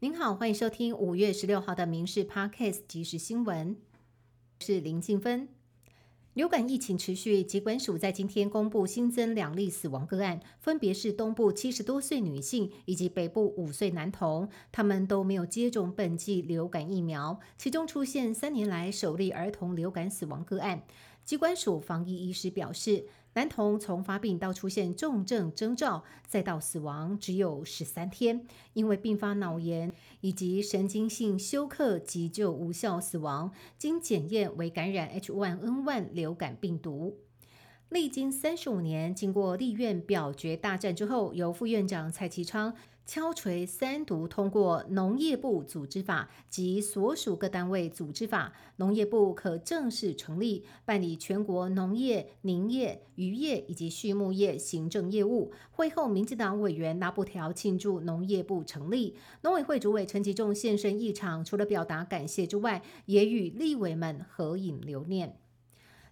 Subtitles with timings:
[0.00, 3.74] 您好，欢迎收听五月十六号的《民事 Podcast 即时新闻》，
[4.64, 5.48] 是林静芬。
[6.34, 20.84] 流感疫情持续，疾管署在今天公布新增两例死亡个案，分别是东部七十多岁女性以及北部五岁男童，他们都没有接种本季流感疫苗，其中出现三年来首例儿童流感死亡个案。
[21.28, 23.04] 机关署防疫医师表示。
[23.34, 29.92] 男童从发病到出现重症征兆，再到死亡只有十三天，因为并发脑炎
[30.22, 37.18] 以及神经性休克急救无效死亡，经检验为感染 H1N1 流感病毒。
[37.90, 42.74] 历经三十五年，经过立院表决大战之后，由副院长蔡其昌。
[43.06, 55.50] 敲锤三读通过农业部组织法及所属各单位组织法，农业部可正式成立办理全国农业、林业、渔业以及畜牧业行政业务。
[55.70, 65.38] 会后，民进党委员拉布条庆祝农业部成立，农委会主委陈吉仲现身议场，除了表达感谢之外，也与立委们合影留念。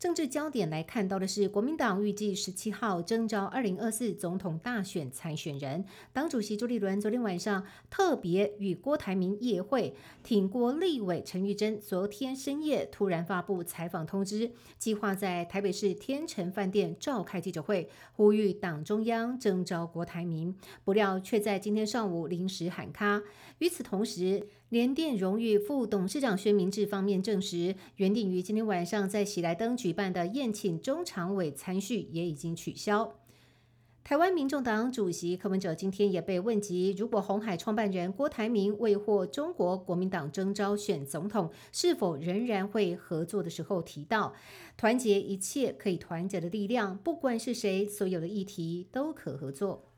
[0.00, 5.84] 政治焦点来看到的是，国民党预计十七号征召二零二四总统大选参选人。
[6.10, 23.20] 党主席朱立伦昨天晚上特别与郭台铭夜会，挺郭立委陈玉珍昨天深夜突然发布采访通知，计划在台北市天成饭店召开记者会，呼吁党中央征召郭台铭，不料却在今天上午临时喊卡。
[23.58, 33.16] 与此同时，联电荣誉副董事长薛明志方面证实，原定于今天晚上在喜来登举办的宴请中常委参叙也已经取消。
[34.04, 44.32] 台湾民众党主席柯文哲今天也被问及，如果红海创办人郭台铭未获中国国民党征召选总统，是否仍然会合作的时候，提到
[44.76, 49.89] 团结一切可以团结的力量，不管是谁，所有的议题都可合作。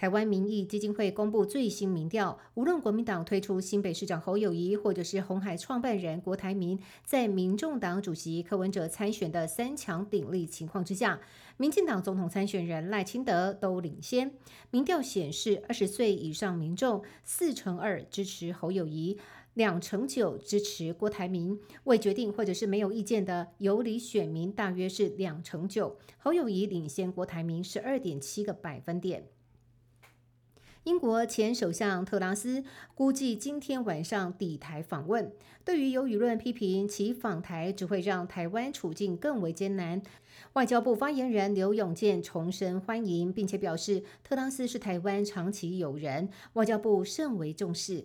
[0.00, 11.20] 台湾民意基金会公布最新民调，无论国民党推出新北市长侯友谊，或者是红海创办人郭台铭，在民众党主席柯文哲参选的三强鼎立情况之下，
[11.58, 14.32] 民进党总统参选人赖清德都领先。
[14.70, 19.18] 民调显示，二十岁以上民众四成二支持侯友谊，
[19.52, 21.60] 两成九支持郭台铭。
[21.84, 29.26] 未决定或者是没有意见的有理选民大约是两成九，侯友谊领先郭台铭十二点七个百分点。
[30.84, 32.64] 英国前首相特拉斯
[32.94, 35.30] 估计今天晚上抵台访问。
[35.62, 40.00] 对于有舆论批评其访台只会让台湾处境更为艰难，
[40.54, 48.04] 外交部发言人刘永健重申欢迎，并且表示特拉斯是台湾长期友人，外交部甚为重视。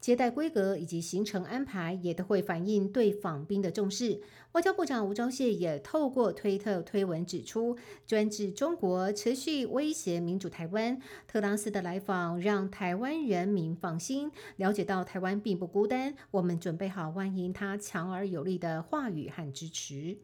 [0.00, 4.22] 接待规格以及行程安排也都会反映对访宾的重视。
[4.52, 20.18] 外交部长吴钊燮也透过推特推文指出，专制中国持续威胁民主台湾，特拉斯的来访让台湾人民放心，了解到台湾并不孤单，我们准备好欢迎他强而有力的话语和支持。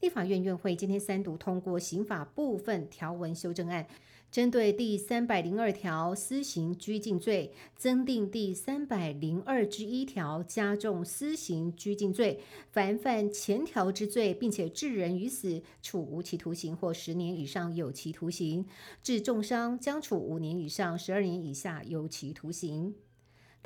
[0.00, 3.86] 立法院院会今天三读通过刑法部分条文修正案。
[4.30, 12.40] 针对第三百零二条私刑拘禁罪，增订第三百零二之一条加重私刑拘禁罪，
[12.70, 18.64] 凡犯前条之罪，并且致人于死，处无期徒刑或十年以上有期徒刑；
[19.02, 22.94] 致重伤，将处五年以上十二年以下有期徒刑。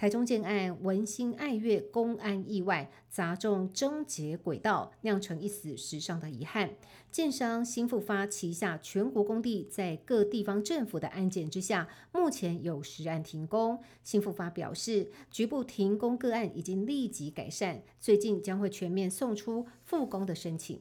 [0.01, 6.71] 台中建案文心爱乐公安意外砸中终结轨道，酿成一死十伤的遗憾。
[7.11, 13.79] 建商新复发旗下全国工地在各地方政府的安检之下，目前有十案停工。
[14.03, 20.81] 新复发表示，局部停工个案已经立即改善，最近将会全面送出复工的申请。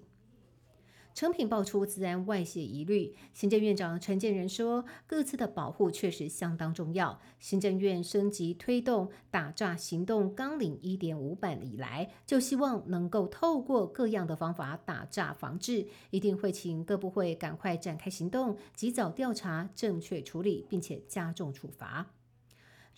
[1.13, 7.19] 成品爆出自然外泄疑虑，行政院长陈建仁说，各自的保护确实相当重要。
[7.39, 22.07] 行政院升级推动打诈行动纲领一点五版以来，就希望能够透过各样的方法打诈防治，一定会请各部会赶快展开行动，及早调查、正确处理，并且加重处罚。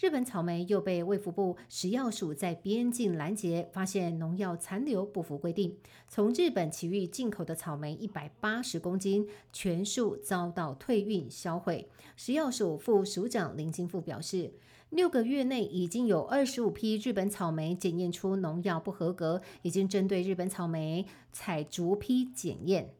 [0.02, 5.78] 日本草莓又被卫福部食药署在边境拦截，发现农药残留不符规定。
[6.08, 11.88] 从日本奇遇进口的草莓一百八十公斤，全数遭到退运销毁。
[12.16, 14.52] 食药署副署长林金富表示，
[14.90, 22.96] 六个月内已经有二十五批日本草莓检验出农药不合格，已经针对日本草莓采逐批检验。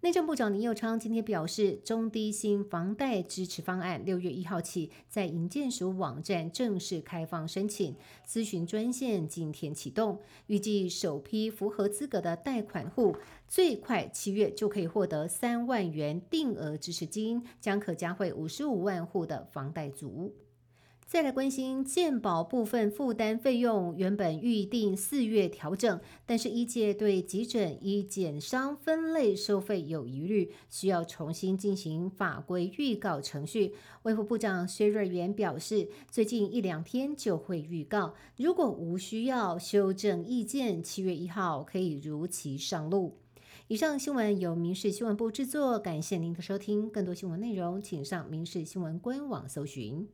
[0.00, 13.16] 内政部长林佑昌今天表示，中低薪房贷支持方案六月一号起在营建署网站正式开放申请，咨询专线今天启动，预计首批符合资格的贷款户
[13.48, 20.32] 最快七月就可以获得三万元定额支持金，将可加惠五十五万户的房贷族。
[21.08, 33.72] 再来关心健保部分负担费用，原本预定四月调整，但是医界对急诊医检商分类收费有疑虑，需要重新进行法规预告程序。
[34.02, 43.16] 卫福部长薛瑞元表示，最近一两天就会预告，如果无需要修正意见，七月一号可以如期上路。
[43.68, 46.90] 以上新闻由民事新闻部制作，感谢您的收听。
[46.90, 50.06] 更多新闻内容，请上民事新闻官网搜寻。